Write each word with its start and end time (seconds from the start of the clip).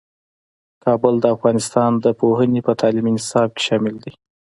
کابل 0.83 1.13
د 1.21 1.25
افغانستان 1.35 1.91
د 2.03 2.05
پوهنې 2.19 2.61
په 2.67 2.71
تعلیمي 2.81 3.11
نصاب 3.17 3.49
کې 3.55 3.61
شامل 3.67 3.95
دی. 4.03 4.13